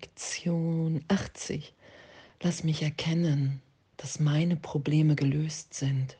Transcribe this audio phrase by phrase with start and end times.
[0.00, 1.74] Lektion 80.
[2.40, 3.60] Lass mich erkennen,
[3.98, 6.16] dass meine Probleme gelöst sind.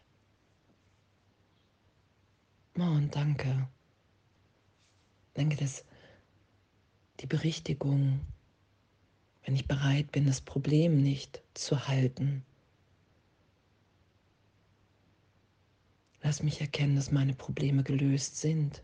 [2.78, 3.66] Oh, und danke.
[5.32, 5.86] Danke, dass
[7.20, 8.20] die Berichtigung,
[9.45, 12.44] wenn ich bereit bin, das Problem nicht zu halten,
[16.20, 18.82] lass mich erkennen, dass meine Probleme gelöst sind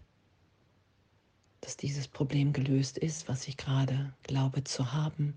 [1.66, 5.36] dass dieses Problem gelöst ist, was ich gerade glaube zu haben.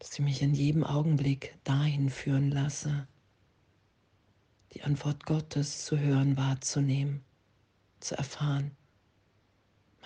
[0.00, 3.06] Dass ich mich in jedem Augenblick dahin führen lasse,
[4.72, 7.22] die Antwort Gottes zu hören, wahrzunehmen,
[8.00, 8.72] zu erfahren.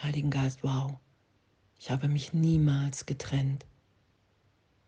[0.03, 0.99] Heiligen Geist, wow,
[1.79, 3.65] ich habe mich niemals getrennt.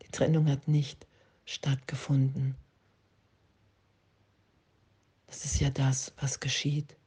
[0.02, 1.06] Die Trennung hat nicht
[1.46, 2.54] stattgefunden.
[5.26, 6.98] Das ist ja das, was geschieht.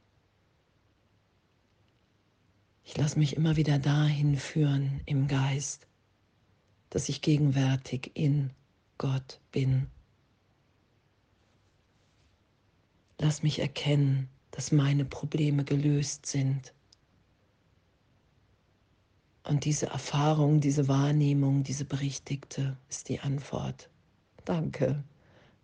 [2.86, 5.88] Ich lasse mich immer wieder dahin führen im Geist,
[6.88, 8.52] dass ich gegenwärtig in
[8.96, 9.88] Gott bin.
[13.18, 16.72] Lass mich erkennen, dass meine Probleme gelöst sind.
[19.42, 23.90] Und diese Erfahrung, diese Wahrnehmung, diese berichtigte ist die Antwort.
[24.44, 25.02] Danke,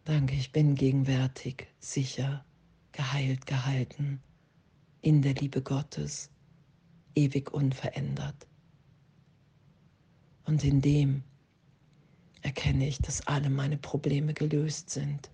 [0.04, 2.44] danke, ich bin gegenwärtig, sicher,
[2.90, 4.20] geheilt, gehalten
[5.02, 6.31] in der Liebe Gottes
[7.14, 8.46] ewig unverändert.
[10.44, 11.22] Und in dem
[12.42, 15.30] erkenne ich, dass alle meine Probleme gelöst sind.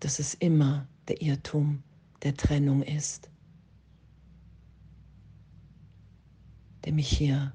[0.00, 1.82] Dass es immer der Irrtum
[2.22, 3.30] der Trennung ist,
[6.84, 7.52] der mich hier,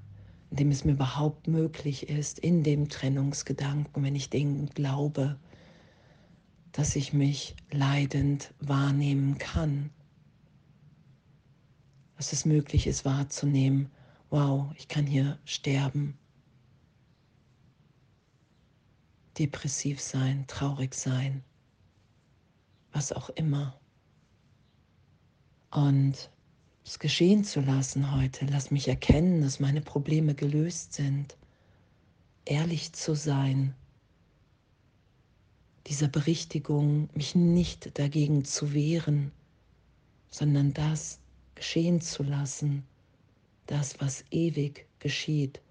[0.50, 5.40] in dem es mir überhaupt möglich ist, in dem Trennungsgedanken, wenn ich den glaube,
[6.74, 9.90] dass ich mich leidend wahrnehmen kann
[12.22, 13.90] dass es möglich ist wahrzunehmen,
[14.30, 16.20] wow, ich kann hier sterben,
[19.40, 21.44] depressiv sein, traurig sein,
[22.94, 23.76] was auch immer.
[25.72, 26.30] Und
[26.86, 31.36] es geschehen zu lassen heute, lass mich erkennen, dass meine Probleme gelöst sind,
[32.46, 33.74] ehrlich zu sein,
[35.88, 39.32] dieser Berichtigung, mich nicht dagegen zu wehren,
[40.30, 41.21] sondern das
[41.62, 42.88] geschehen zu lassen,
[43.68, 45.62] das, was ewig geschieht.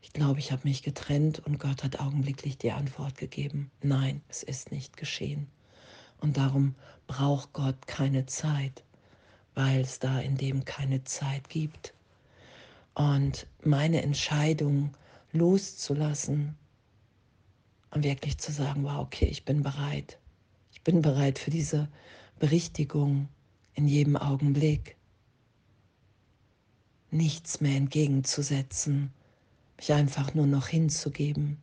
[0.00, 4.44] Ich glaube, ich habe mich getrennt und Gott hat augenblicklich die Antwort gegeben, nein, es
[4.44, 5.46] ist nicht geschehen.
[6.22, 6.74] Und darum
[7.06, 8.82] braucht Gott keine Zeit,
[9.54, 11.92] weil es da in dem keine Zeit gibt.
[12.94, 14.96] Und meine Entscheidung
[15.32, 16.56] loszulassen
[17.90, 20.18] und wirklich zu sagen, wow, okay, ich bin bereit.
[20.72, 21.90] Ich bin bereit für diese
[22.38, 23.28] Berichtigung
[23.74, 24.96] in jedem Augenblick.
[27.10, 29.12] Nichts mehr entgegenzusetzen,
[29.76, 31.58] mich einfach nur noch hinzugeben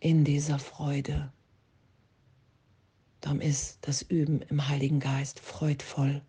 [0.00, 1.32] in dieser Freude.
[3.20, 6.22] Darum ist das Üben im Heiligen Geist freudvoll,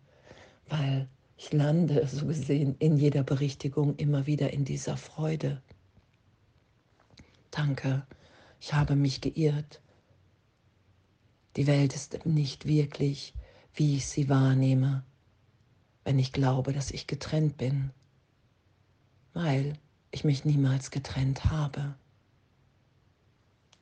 [0.68, 5.62] weil ich lande so gesehen in jeder Berichtigung immer wieder in dieser Freude.
[7.50, 8.06] Danke,
[8.60, 9.80] ich habe mich geirrt.
[11.56, 13.34] Die Welt ist nicht wirklich
[13.74, 15.04] wie ich sie wahrnehme,
[16.04, 17.90] wenn ich glaube, dass ich getrennt bin,
[19.32, 19.74] weil
[20.10, 21.94] ich mich niemals getrennt habe.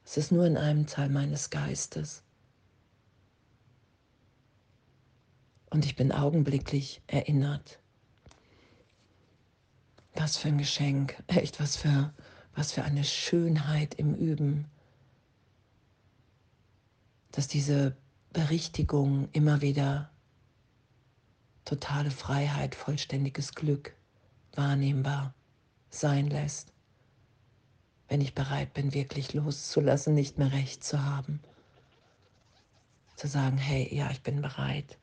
[0.05, 2.23] Es ist nur in einem Teil meines Geistes.
[5.71, 7.79] Und ich bin augenblicklich erinnert.
[10.15, 12.13] Was für ein Geschenk, echt was für,
[12.55, 14.67] was für eine Schönheit im Üben,
[17.39, 17.97] dass diese
[18.33, 20.11] Berichtigung immer wieder
[21.65, 23.95] totale Freiheit, vollständiges Glück
[24.55, 25.33] wahrnehmbar
[25.89, 26.73] sein lässt,
[28.09, 31.41] wenn ich bereit bin, wirklich loszulassen, nicht mehr recht zu haben,
[33.15, 34.99] zu sagen, hey, ja, ich bin bereit.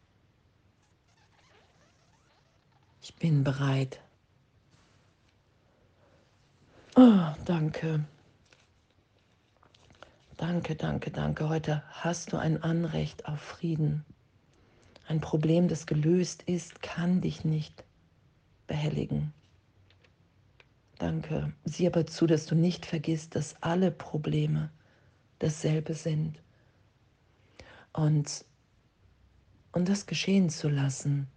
[3.01, 4.01] Ich bin bereit.
[6.97, 8.03] Oh, danke.
[10.37, 11.47] Danke, danke, danke.
[11.47, 14.03] Heute hast du ein Anrecht auf Frieden.
[15.07, 17.85] Ein Problem, das gelöst ist, kann dich nicht
[18.67, 19.33] behelligen.
[20.99, 21.53] Danke.
[21.63, 24.71] Sieh aber zu, dass du nicht vergisst, dass alle Probleme
[25.39, 26.41] dasselbe sind.
[27.93, 28.43] Und,
[29.71, 31.27] und das geschehen zu lassen,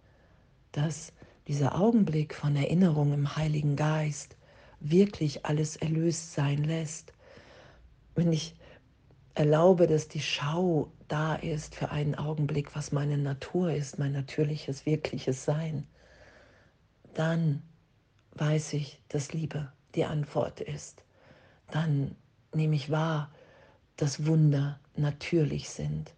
[0.73, 1.13] dass
[1.47, 4.35] dieser Augenblick von Erinnerung im Heiligen Geist
[4.81, 7.13] wirklich alles erlöst sein lässt.
[8.15, 8.58] Wenn ich
[9.35, 14.85] erlaube, dass die Schau da ist für einen Augenblick, was meine Natur ist, mein natürliches,
[14.85, 15.87] wirkliches Sein,
[17.13, 17.61] dann
[18.33, 21.03] weiß ich, dass Liebe die Antwort ist.
[21.71, 22.15] Dann
[22.53, 23.31] nehme ich wahr,
[23.97, 26.13] dass Wunder natürlich sind,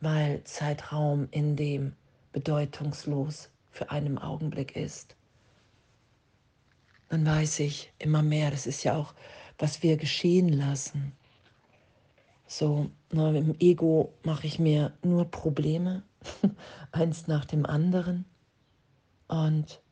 [0.00, 1.94] weil Zeitraum in dem
[2.32, 5.16] bedeutungslos für einen Augenblick ist.
[7.08, 9.14] Dann weiß ich immer mehr, das ist ja auch,
[9.58, 11.12] was wir geschehen lassen.
[12.50, 16.02] So, na, im Ego mache ich mir nur Probleme,
[16.92, 18.24] eins nach dem anderen.
[19.28, 19.82] Und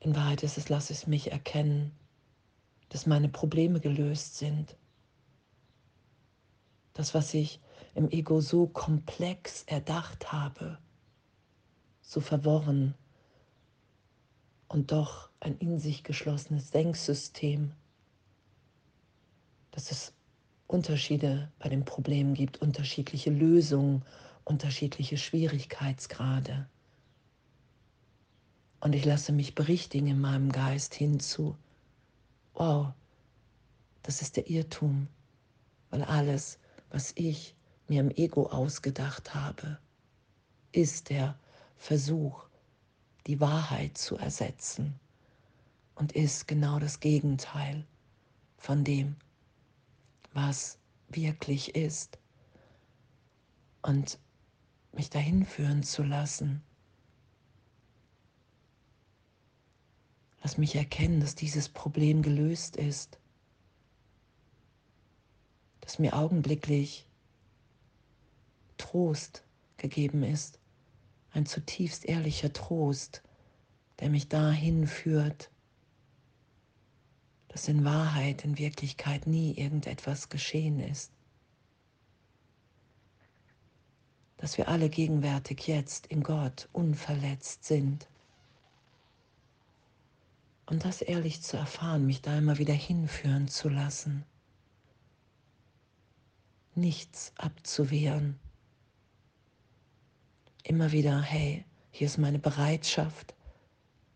[0.00, 1.92] in Wahrheit ist es, lass es mich erkennen,
[2.88, 4.74] dass meine Probleme gelöst sind.
[6.94, 7.60] Das, was ich
[7.94, 10.78] im Ego so komplex erdacht habe,
[12.00, 12.94] so verworren
[14.68, 17.74] und doch ein in sich geschlossenes Denksystem,
[19.70, 20.14] dass es
[20.66, 24.02] Unterschiede bei den Problemen gibt, unterschiedliche Lösungen,
[24.44, 26.66] unterschiedliche Schwierigkeitsgrade.
[28.80, 31.56] Und ich lasse mich berichtigen in meinem Geist hinzu,
[32.54, 32.92] wow,
[34.02, 35.08] das ist der Irrtum,
[35.90, 36.58] weil alles,
[36.90, 37.54] was ich
[37.88, 39.78] mir im Ego ausgedacht habe,
[40.72, 41.38] ist der
[41.76, 42.44] Versuch,
[43.26, 44.98] die Wahrheit zu ersetzen
[45.94, 47.84] und ist genau das Gegenteil
[48.58, 49.16] von dem,
[50.34, 50.78] was
[51.08, 52.18] wirklich ist.
[53.82, 54.18] Und
[54.92, 56.62] mich dahin führen zu lassen.
[60.42, 63.18] Lass mich erkennen, dass dieses Problem gelöst ist,
[65.80, 67.06] dass mir augenblicklich
[68.76, 69.44] Trost
[69.76, 70.58] gegeben ist,
[71.32, 73.22] ein zutiefst ehrlicher Trost,
[74.00, 75.50] der mich dahin führt,
[77.54, 81.12] dass in Wahrheit, in Wirklichkeit nie irgendetwas geschehen ist.
[84.38, 88.08] Dass wir alle gegenwärtig jetzt in Gott unverletzt sind.
[90.66, 94.24] Und das ehrlich zu erfahren, mich da immer wieder hinführen zu lassen.
[96.74, 98.36] Nichts abzuwehren.
[100.64, 103.32] Immer wieder, hey, hier ist meine Bereitschaft.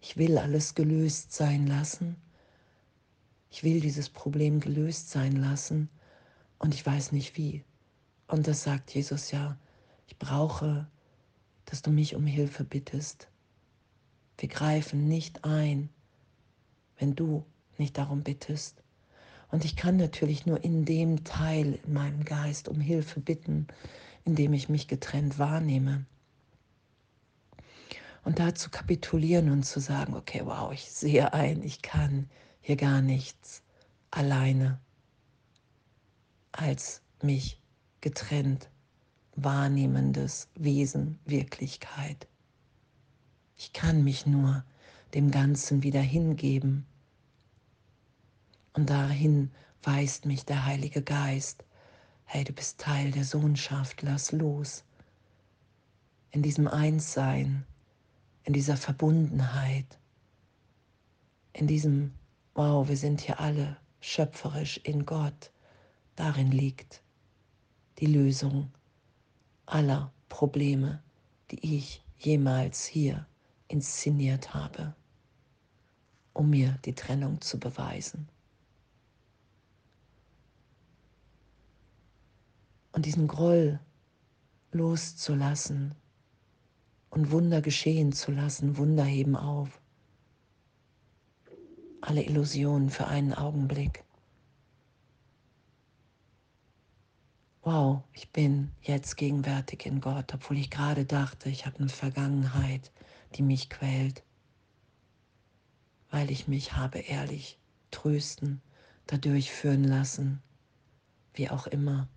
[0.00, 2.16] Ich will alles gelöst sein lassen
[3.50, 5.88] ich will dieses Problem gelöst sein lassen
[6.58, 7.64] und ich weiß nicht wie.
[8.26, 9.56] Und das sagt Jesus ja,
[10.06, 10.86] ich brauche,
[11.64, 13.28] dass du mich um Hilfe bittest.
[14.38, 15.88] Wir greifen nicht ein,
[16.98, 17.44] wenn du
[17.78, 18.82] nicht darum bittest.
[19.50, 23.66] Und ich kann natürlich nur in dem Teil in meinem Geist um Hilfe bitten,
[24.24, 26.04] in dem ich mich getrennt wahrnehme.
[28.24, 32.28] Und da zu kapitulieren und zu sagen, okay, wow, ich sehe ein, ich kann
[32.68, 33.62] hier gar nichts
[34.10, 34.78] alleine
[36.52, 37.62] als mich
[38.02, 38.68] getrennt
[39.36, 42.28] wahrnehmendes Wesen, Wirklichkeit.
[43.56, 44.66] Ich kann mich nur
[45.14, 46.84] dem Ganzen wieder hingeben.
[48.74, 49.50] Und dahin
[49.82, 51.64] weist mich der Heilige Geist.
[52.26, 54.84] Hey, du bist Teil der Sohnschaft, lass los.
[56.32, 57.64] In diesem Einssein,
[58.44, 59.98] in dieser Verbundenheit,
[61.54, 62.12] in diesem
[62.58, 65.52] wow, wir sind hier alle schöpferisch in Gott.
[66.16, 67.02] Darin liegt
[68.00, 68.72] die Lösung
[69.64, 71.00] aller Probleme,
[71.52, 73.28] die ich jemals hier
[73.68, 74.96] inszeniert habe,
[76.32, 78.28] um mir die Trennung zu beweisen.
[82.90, 83.78] Und diesen Groll
[84.72, 85.94] loszulassen
[87.10, 89.80] und Wunder geschehen zu lassen, Wunder heben auf
[92.08, 94.02] alle Illusionen für einen Augenblick.
[97.60, 102.92] Wow, ich bin jetzt gegenwärtig in Gott, obwohl ich gerade dachte, ich habe eine Vergangenheit,
[103.34, 104.22] die mich quält,
[106.10, 107.58] weil ich mich habe ehrlich
[107.90, 108.62] trösten,
[109.06, 110.42] dadurch führen lassen,
[111.34, 112.08] wie auch immer.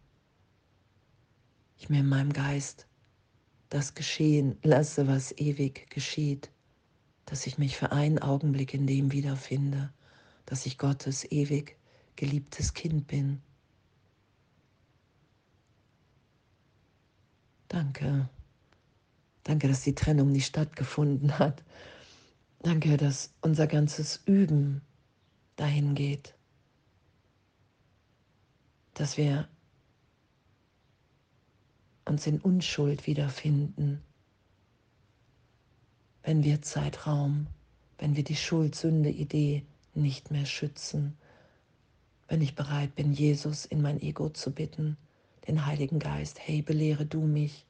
[1.78, 2.88] Ich mir in meinem Geist
[3.68, 6.50] das geschehen lasse, was ewig geschieht
[7.32, 9.90] dass ich mich für einen Augenblick in dem wiederfinde,
[10.46, 11.78] dass ich Gottes ewig
[12.18, 13.42] geliebtes Kind bin.
[17.70, 18.28] Danke.
[19.46, 21.64] Danke, dass die Trennung nicht stattgefunden hat.
[22.64, 24.82] Danke, dass unser ganzes Üben
[25.56, 26.36] dahin geht,
[28.94, 29.48] dass wir
[32.04, 34.04] uns in Unschuld wiederfinden
[36.24, 37.48] wenn wir Zeitraum,
[37.98, 39.64] wenn wir die Schuld-Sünde-Idee
[39.94, 41.18] nicht mehr schützen,
[42.28, 44.98] wenn ich bereit bin, Jesus in mein Ego zu bitten,
[45.48, 47.66] den Heiligen Geist, hey, belehre du mich,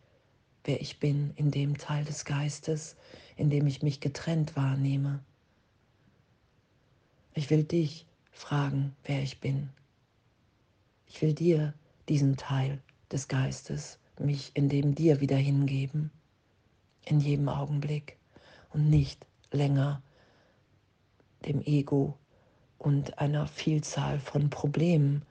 [0.65, 2.95] wer ich bin in dem Teil des Geistes,
[3.37, 5.19] in dem ich mich getrennt wahrnehme,
[7.33, 9.69] Ich will dich fragen, wer ich bin.
[11.07, 11.73] Ich will dir
[12.09, 16.11] diesen Teil des Geistes, mich in dem dir wieder hingeben,
[17.05, 18.17] in jedem Augenblick
[18.71, 20.01] und nicht länger
[21.45, 22.17] dem Ego
[22.77, 25.23] und einer Vielzahl von Problemen,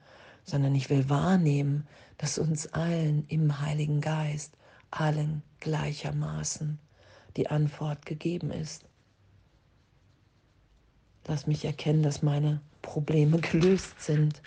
[0.43, 4.57] sondern ich will wahrnehmen, dass uns allen im Heiligen Geist,
[4.89, 6.79] allen gleichermaßen
[7.37, 8.85] die Antwort gegeben ist.
[11.27, 14.41] Lass mich erkennen, dass meine Probleme gelöst sind.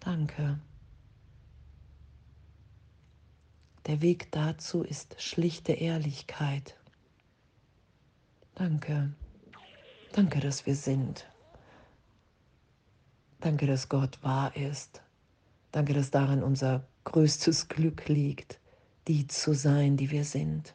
[0.00, 0.58] Danke.
[3.86, 6.76] Der Weg dazu ist schlichte Ehrlichkeit.
[8.54, 9.12] Danke.
[10.12, 11.26] Danke, dass wir sind.
[13.40, 15.02] Danke, dass Gott wahr ist.
[15.72, 18.60] Danke, dass darin unser größtes Glück liegt,
[19.08, 20.74] die zu sein, die wir sind.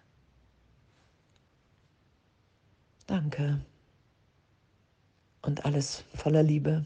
[3.05, 3.61] Danke.
[5.43, 6.85] Und alles voller Liebe.